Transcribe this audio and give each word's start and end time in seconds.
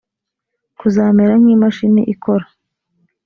kuzamera 0.79 1.33
nk 1.41 1.47
imashini 1.55 2.01
ikora 2.13 2.45